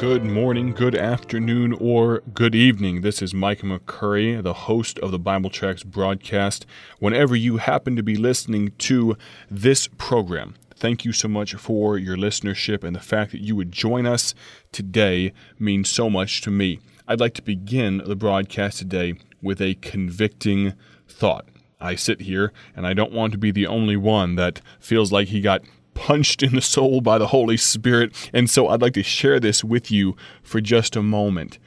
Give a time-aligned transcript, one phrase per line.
[0.00, 3.00] Good morning, good afternoon, or good evening.
[3.00, 6.64] This is Micah McCurry, the host of the Bible Tracts broadcast.
[7.00, 9.16] Whenever you happen to be listening to
[9.50, 13.72] this program, thank you so much for your listenership and the fact that you would
[13.72, 14.36] join us
[14.70, 16.78] today means so much to me.
[17.08, 20.74] I'd like to begin the broadcast today with a convicting
[21.08, 21.48] thought.
[21.80, 25.28] I sit here and I don't want to be the only one that feels like
[25.28, 25.62] he got
[25.98, 28.30] punched in the soul by the Holy Spirit.
[28.32, 31.58] And so I'd like to share this with you for just a moment.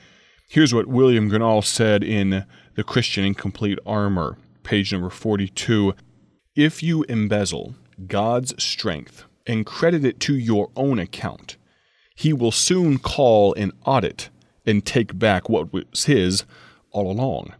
[0.50, 5.94] Here's what William Gurnall said in The Christian in Complete Armor, page number 42.
[6.56, 7.76] If you embezzle
[8.08, 11.58] God's strength and credit it to your own account,
[12.16, 14.30] he will soon call an audit
[14.66, 16.46] and take back what was his
[16.92, 17.54] all along.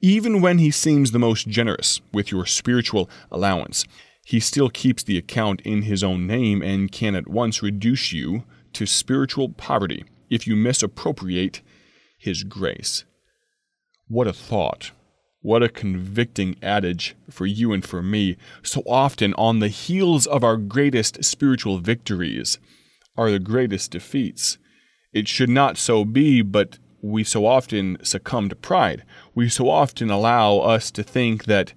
[0.00, 3.84] Even when he seems the most generous with your spiritual allowance,
[4.24, 8.44] he still keeps the account in his own name and can at once reduce you
[8.72, 11.60] to spiritual poverty if you misappropriate
[12.18, 13.04] his grace.
[14.08, 14.92] What a thought.
[15.42, 18.38] What a convicting adage for you and for me.
[18.62, 22.58] So often, on the heels of our greatest spiritual victories,
[23.16, 24.56] are the greatest defeats.
[25.12, 29.04] It should not so be, but we so often succumb to pride.
[29.34, 31.74] We so often allow us to think that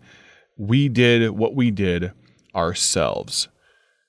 [0.58, 2.14] we did what we did
[2.58, 3.48] ourselves.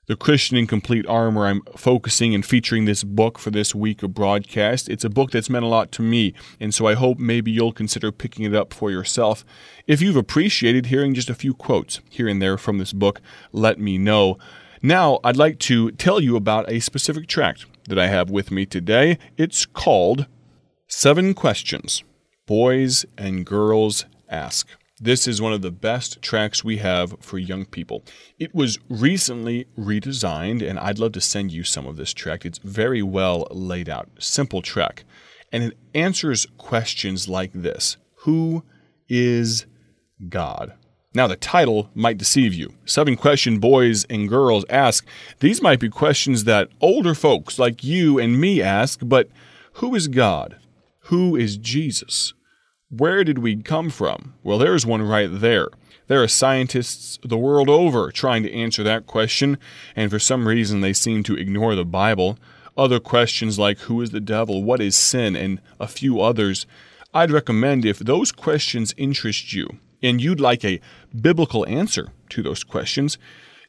[0.07, 4.15] The Christian in Complete Armor, I'm focusing and featuring this book for this week of
[4.15, 4.89] broadcast.
[4.89, 7.73] It's a book that's meant a lot to me, and so I hope maybe you'll
[7.73, 9.45] consider picking it up for yourself.
[9.87, 13.21] If you've appreciated hearing just a few quotes here and there from this book,
[13.53, 14.39] let me know.
[14.81, 18.65] Now, I'd like to tell you about a specific tract that I have with me
[18.65, 19.19] today.
[19.37, 20.27] It's called
[20.87, 22.03] Seven Questions
[22.47, 24.69] Boys and Girls Ask.
[25.01, 28.03] This is one of the best tracks we have for young people.
[28.37, 32.45] It was recently redesigned, and I'd love to send you some of this track.
[32.45, 35.05] It's very well laid out, simple track,
[35.53, 38.64] and it answers questions like this Who
[39.08, 39.67] is
[40.29, 40.75] God?
[41.14, 42.75] Now, the title might deceive you.
[42.85, 45.07] Seven question boys and girls ask.
[45.39, 49.29] These might be questions that older folks like you and me ask, but
[49.75, 50.58] who is God?
[51.03, 52.35] Who is Jesus?
[52.91, 54.33] Where did we come from?
[54.43, 55.69] Well, there's one right there.
[56.07, 59.59] There are scientists the world over trying to answer that question,
[59.95, 62.39] and for some reason they seem to ignore the Bible.
[62.79, 66.65] Other questions like who is the devil, what is sin, and a few others.
[67.13, 69.69] I'd recommend if those questions interest you
[70.03, 70.81] and you'd like a
[71.20, 73.19] biblical answer to those questions,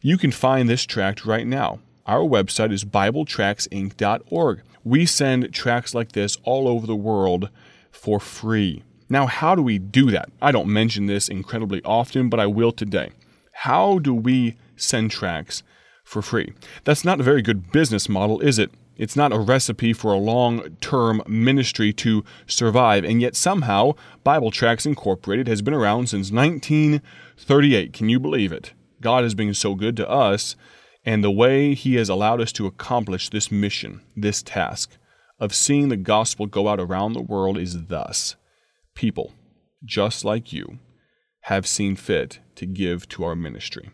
[0.01, 1.79] you can find this tract right now.
[2.05, 4.61] Our website is BibleTractsInc.org.
[4.85, 7.49] We send tracts like this all over the world
[7.91, 8.83] for free.
[9.09, 10.29] Now, how do we do that?
[10.39, 13.09] I don't mention this incredibly often, but I will today.
[13.53, 15.63] How do we send tracks
[16.03, 16.53] for free?
[16.83, 18.71] That's not a very good business model, is it?
[18.97, 23.93] It's not a recipe for a long term ministry to survive, and yet somehow
[24.23, 27.93] Bible Tracts Incorporated has been around since 1938.
[27.93, 28.73] Can you believe it?
[29.01, 30.55] God has been so good to us,
[31.03, 34.97] and the way He has allowed us to accomplish this mission, this task
[35.39, 38.35] of seeing the gospel go out around the world is thus
[38.99, 39.31] people,
[39.85, 40.77] just like you,
[41.43, 43.91] have seen fit to give to our ministry.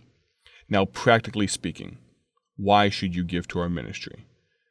[0.67, 1.99] Now, practically speaking,
[2.57, 4.25] why should you give to our ministry?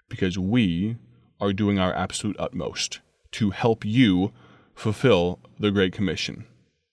[0.09, 0.97] Because we
[1.41, 2.99] are doing our absolute utmost
[3.31, 4.33] to help you
[4.75, 6.47] fulfill the Great Commission.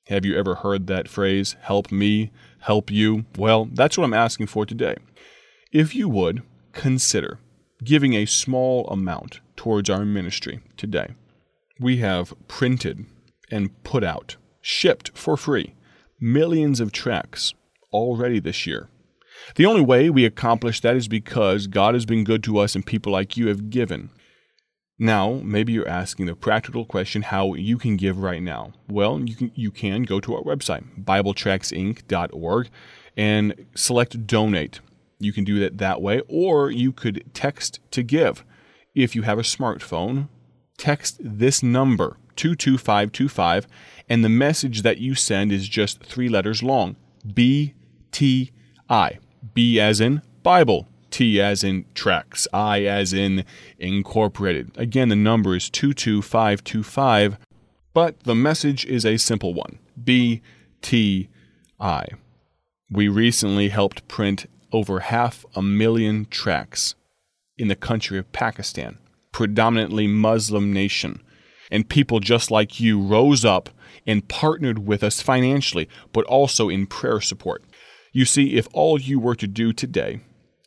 [0.05, 3.25] Have you ever heard that phrase, help me, help you?
[3.35, 4.97] Well, that's what I'm asking for today.
[5.71, 6.43] If you would
[6.73, 7.39] consider
[7.83, 11.15] giving a small amount towards our ministry today,
[11.79, 13.07] we have printed
[13.51, 15.75] and put out, shipped for free,
[16.19, 17.53] millions of tracks
[17.91, 18.89] already this year.
[19.55, 22.85] The only way we accomplish that is because God has been good to us and
[22.85, 24.11] people like you have given.
[24.99, 28.73] Now, maybe you're asking the practical question how you can give right now.
[28.87, 32.69] Well, you can, you can go to our website, BibleTractsInc.org,
[33.17, 34.79] and select donate.
[35.17, 38.45] You can do that that way, or you could text to give.
[38.93, 40.29] If you have a smartphone,
[40.77, 43.67] text this number 22525,
[44.09, 46.95] and the message that you send is just three letters long
[47.33, 47.73] B
[48.11, 48.51] T
[48.89, 49.19] I.
[49.53, 53.45] B as in Bible, T as in tracks, I as in
[53.79, 54.71] incorporated.
[54.77, 57.37] Again, the number is 22525,
[57.93, 60.41] but the message is a simple one B
[60.81, 61.29] T
[61.79, 62.05] I.
[62.89, 66.95] We recently helped print over half a million tracks
[67.57, 68.97] in the country of Pakistan,
[69.31, 71.21] predominantly Muslim nation
[71.71, 73.69] and people just like you rose up
[74.05, 77.63] and partnered with us financially, but also in prayer support.
[78.11, 80.19] You see, if all you were to do today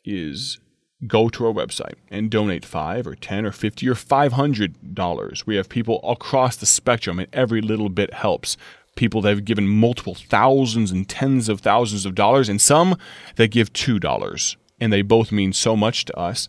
[0.05, 0.59] is
[1.07, 5.47] go to our website and donate 5 or 10 or 50 or 500 dollars.
[5.47, 8.57] We have people across the spectrum and every little bit helps.
[8.97, 12.97] People that have given multiple thousands and tens of thousands of dollars and some
[13.37, 16.49] that give $2 and they both mean so much to us.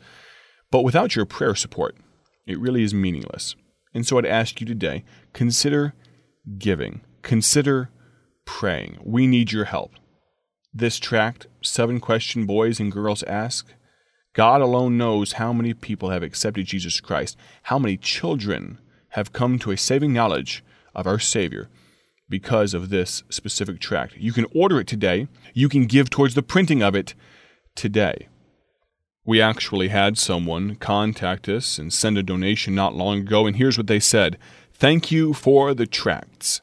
[0.71, 1.95] But without your prayer support,
[2.45, 3.55] it really is meaningless.
[3.95, 5.95] And so I'd ask you today, consider
[6.57, 7.01] giving.
[7.23, 7.89] Consider
[8.43, 8.99] praying.
[9.01, 9.93] We need your help.
[10.73, 13.73] This tract, Seven Question Boys and Girls Ask,
[14.33, 18.79] God alone knows how many people have accepted Jesus Christ, how many children
[19.11, 20.61] have come to a saving knowledge
[20.93, 21.69] of our Savior
[22.27, 24.15] because of this specific tract.
[24.17, 25.29] You can order it today.
[25.53, 27.13] You can give towards the printing of it
[27.75, 28.27] today.
[29.27, 33.77] We actually had someone contact us and send a donation not long ago, and here's
[33.77, 34.37] what they said
[34.71, 36.61] Thank you for the tracts.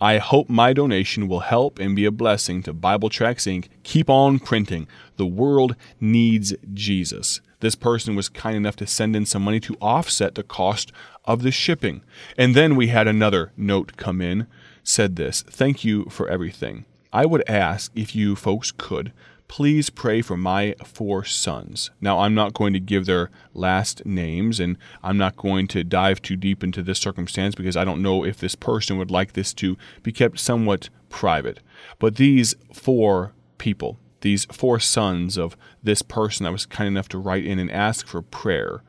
[0.00, 3.68] I hope my donation will help and be a blessing to Bible Tracts Inc.
[3.84, 4.88] Keep on printing.
[5.16, 7.40] The world needs Jesus.
[7.60, 10.90] This person was kind enough to send in some money to offset the cost
[11.24, 12.02] of the shipping.
[12.36, 14.48] And then we had another note come in,
[14.82, 16.86] said this Thank you for everything.
[17.12, 19.12] I would ask if you folks could
[19.54, 21.92] please pray for my four sons.
[22.00, 26.20] Now, I'm not going to give their last names, and I'm not going to dive
[26.20, 29.54] too deep into this circumstance because I don't know if this person would like this
[29.54, 31.60] to be kept somewhat private.
[32.00, 37.18] But these four people, these four sons of this person that was kind enough to
[37.18, 38.82] write in and ask for prayer,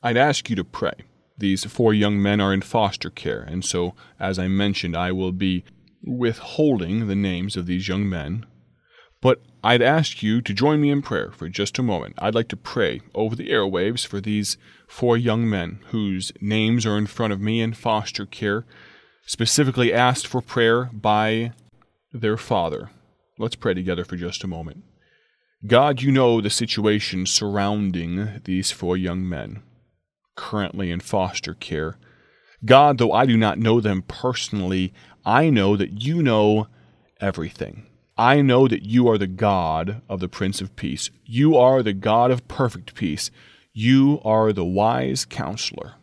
[0.00, 0.94] I'd ask you to pray.
[1.36, 5.32] These four young men are in foster care, and so, as I mentioned, I will
[5.32, 5.64] be
[6.04, 8.46] withholding the names of these young men
[9.24, 12.14] but I'd ask you to join me in prayer for just a moment.
[12.18, 16.98] I'd like to pray over the airwaves for these four young men whose names are
[16.98, 18.66] in front of me in foster care,
[19.24, 21.52] specifically asked for prayer by
[22.12, 22.90] their father.
[23.38, 24.84] Let's pray together for just a moment.
[25.66, 29.62] God, you know the situation surrounding these four young men
[30.36, 31.96] currently in foster care.
[32.62, 34.92] God, though I do not know them personally,
[35.24, 36.66] I know that you know
[37.22, 37.86] everything.
[38.16, 41.10] I know that you are the God of the Prince of Peace.
[41.24, 43.32] You are the God of perfect peace.
[43.72, 45.94] You are the wise counselor.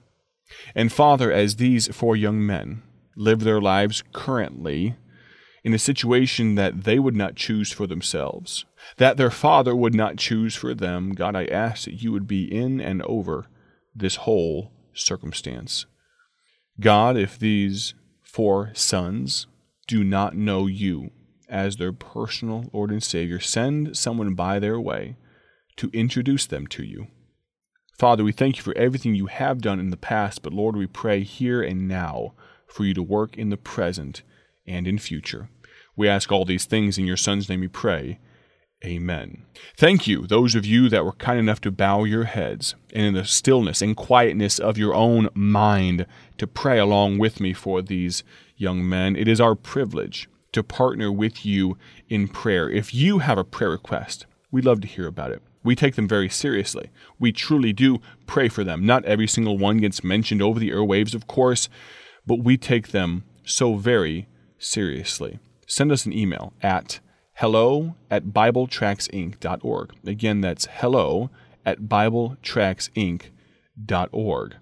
[0.76, 2.84] And Father, as these four young men
[3.16, 4.96] live their lives currently
[5.64, 8.66] in a situation that they would not choose for themselves,
[8.98, 12.44] that their Father would not choose for them, God, I ask that you would be
[12.44, 13.46] in and over
[13.96, 15.86] this whole circumstance.
[16.80, 19.48] God, if these four sons
[19.88, 21.12] do not know you,
[21.52, 25.18] as their personal Lord and Savior, send someone by their way
[25.76, 27.08] to introduce them to you.
[28.00, 30.88] Father, we thank you for everything you have done in the past, but Lord, we
[30.88, 32.34] pray here and now
[32.66, 34.24] for you to work in the present
[34.66, 35.50] and in future.
[35.96, 38.20] We ask all these things in your Son's name we pray.
[38.84, 39.44] Amen.
[39.78, 43.14] Thank you, those of you that were kind enough to bow your heads and in
[43.14, 46.08] the stillness and quietness of your own mind
[46.40, 48.24] to pray along with me for these
[48.58, 49.16] young men.
[49.16, 51.78] It is our privilege to partner with you
[52.10, 52.70] in prayer.
[52.70, 55.42] If you have a prayer request, we'd love to hear about it.
[55.64, 56.90] We take them very seriously.
[57.20, 58.86] We truly do pray for them.
[58.86, 61.70] Not every single one gets mentioned over the airwaves, of course,
[62.26, 64.28] but we take them so very
[64.58, 65.40] seriously.
[65.68, 67.00] Send us an email at
[67.36, 69.94] hello at BibleTractsInc.org.
[70.06, 71.30] Again, that's hello
[71.66, 74.56] at BibleTractsInc.org.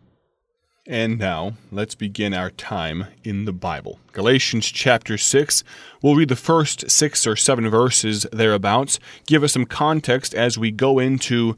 [0.92, 4.00] And now, let's begin our time in the Bible.
[4.12, 5.64] Galatians chapter 6.
[6.02, 10.72] We'll read the first six or seven verses thereabouts, give us some context as we
[10.72, 11.56] go into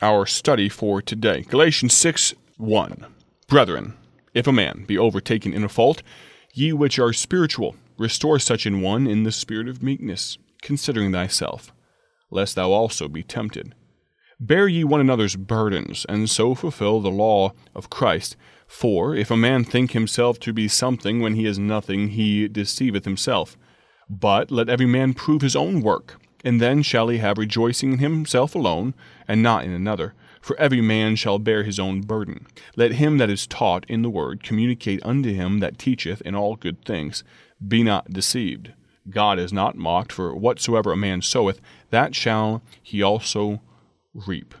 [0.00, 1.42] our study for today.
[1.42, 3.06] Galatians 6 1.
[3.48, 3.94] Brethren,
[4.32, 6.00] if a man be overtaken in a fault,
[6.54, 11.72] ye which are spiritual, restore such an one in the spirit of meekness, considering thyself,
[12.30, 13.74] lest thou also be tempted.
[14.38, 18.36] Bear ye one another's burdens, and so fulfill the law of Christ.
[18.68, 23.06] For if a man think himself to be something when he is nothing, he deceiveth
[23.06, 23.56] himself.
[24.08, 27.98] But let every man prove his own work, and then shall he have rejoicing in
[27.98, 28.94] himself alone,
[29.26, 30.14] and not in another.
[30.40, 32.46] For every man shall bear his own burden.
[32.76, 36.54] Let him that is taught in the word communicate unto him that teacheth in all
[36.54, 37.24] good things.
[37.66, 38.72] Be not deceived.
[39.10, 41.60] God is not mocked, for whatsoever a man soweth,
[41.90, 43.60] that shall he also
[44.14, 44.54] reap.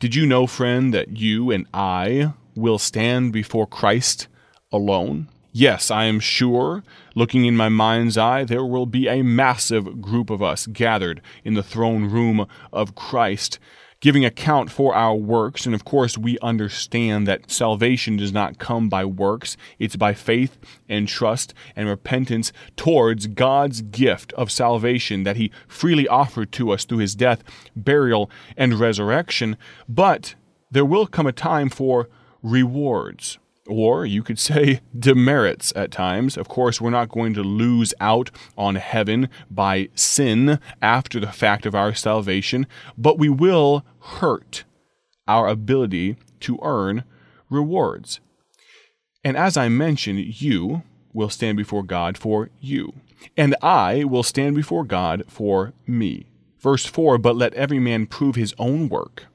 [0.00, 4.28] Did you know, friend, that you and I will stand before Christ
[4.70, 5.28] alone.
[5.54, 6.82] Yes, I am sure,
[7.14, 11.52] looking in my mind's eye, there will be a massive group of us gathered in
[11.52, 13.58] the throne room of Christ,
[14.00, 15.66] giving account for our works.
[15.66, 20.58] And of course, we understand that salvation does not come by works, it's by faith
[20.88, 26.86] and trust and repentance towards God's gift of salvation that He freely offered to us
[26.86, 27.44] through His death,
[27.76, 29.58] burial, and resurrection.
[29.86, 30.34] But
[30.70, 32.08] there will come a time for
[32.42, 36.36] rewards or you could say demerits at times.
[36.36, 41.66] Of course, we're not going to lose out on heaven by sin after the fact
[41.66, 44.64] of our salvation, but we will hurt
[45.28, 47.04] our ability to earn
[47.48, 48.20] rewards.
[49.24, 50.82] And as I mentioned, you
[51.12, 52.94] will stand before God for you,
[53.36, 56.26] and I will stand before God for me.
[56.58, 59.26] Verse 4 But let every man prove his own work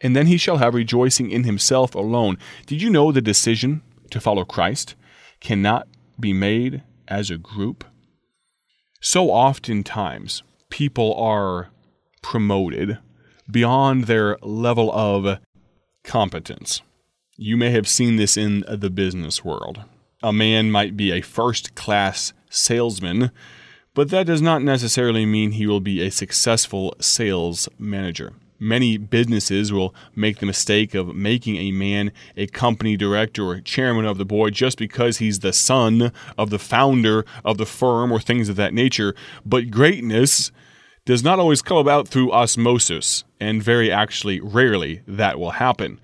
[0.00, 2.38] and then he shall have rejoicing in himself alone.
[2.66, 4.94] Did you know the decision to follow Christ
[5.40, 5.88] cannot
[6.18, 7.84] be made as a group?
[9.00, 11.70] So oftentimes, people are
[12.22, 12.98] promoted
[13.50, 15.38] beyond their level of
[16.04, 16.82] competence.
[17.36, 19.84] You may have seen this in the business world.
[20.22, 23.30] A man might be a first class salesman,
[23.94, 28.34] but that does not necessarily mean he will be a successful sales manager.
[28.62, 34.04] Many businesses will make the mistake of making a man a company director or chairman
[34.04, 38.20] of the board just because he's the son of the founder of the firm or
[38.20, 39.14] things of that nature.
[39.46, 40.52] But greatness
[41.06, 45.98] does not always come about through osmosis, and very actually rarely that will happen.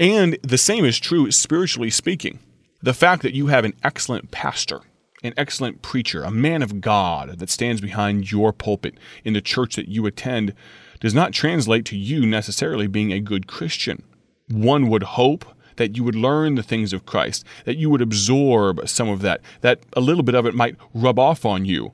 [0.00, 2.38] And the same is true spiritually speaking.
[2.80, 4.80] The fact that you have an excellent pastor,
[5.22, 9.76] an excellent preacher, a man of God that stands behind your pulpit in the church
[9.76, 10.54] that you attend
[11.00, 14.02] does not translate to you necessarily being a good Christian.
[14.48, 15.44] One would hope
[15.76, 19.40] that you would learn the things of Christ, that you would absorb some of that,
[19.60, 21.92] that a little bit of it might rub off on you.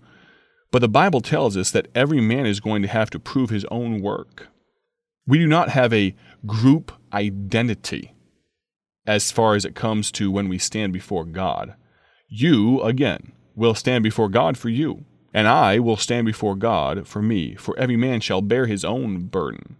[0.71, 3.65] But the Bible tells us that every man is going to have to prove his
[3.67, 4.49] own work.
[5.27, 6.15] We do not have a
[6.47, 8.15] group identity
[9.07, 11.75] as far as it comes to when we stand before God.
[12.29, 15.05] You, again, will stand before God for you.
[15.35, 19.25] And I will stand before God for me, for every man shall bear his own
[19.25, 19.77] burden.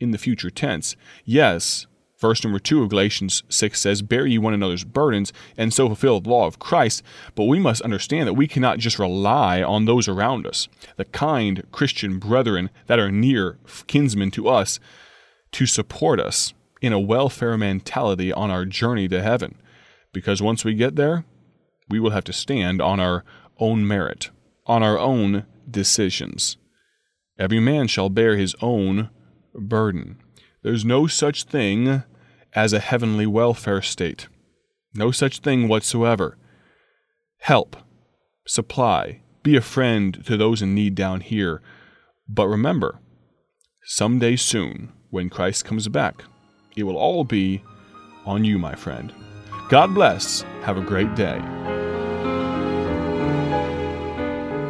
[0.00, 1.86] In the future tense, yes,
[2.18, 6.20] verse number 2 of Galatians 6 says, Bear ye one another's burdens, and so fulfill
[6.20, 7.04] the law of Christ.
[7.36, 11.62] But we must understand that we cannot just rely on those around us, the kind
[11.70, 14.80] Christian brethren that are near kinsmen to us,
[15.52, 19.54] to support us in a welfare mentality on our journey to heaven.
[20.12, 21.24] Because once we get there,
[21.88, 23.24] we will have to stand on our
[23.58, 24.30] own merit
[24.66, 26.56] on our own decisions.
[27.38, 29.10] Every man shall bear his own
[29.54, 30.18] burden.
[30.62, 32.02] There's no such thing
[32.54, 34.28] as a heavenly welfare state.
[34.94, 36.38] No such thing whatsoever.
[37.40, 37.76] Help,
[38.46, 41.62] supply, be a friend to those in need down here.
[42.28, 42.98] But remember,
[43.84, 46.24] someday soon, when Christ comes back,
[46.76, 47.62] it will all be
[48.24, 49.12] on you, my friend.
[49.68, 50.42] God bless.
[50.62, 51.40] Have a great day.